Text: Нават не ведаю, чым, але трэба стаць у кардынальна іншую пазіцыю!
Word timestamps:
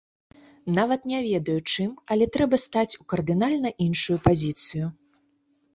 Нават 0.77 1.01
не 1.11 1.19
ведаю, 1.31 1.57
чым, 1.73 1.91
але 2.15 2.25
трэба 2.39 2.61
стаць 2.65 2.89
у 3.03 3.07
кардынальна 3.15 3.69
іншую 3.87 4.17
пазіцыю! 4.27 4.85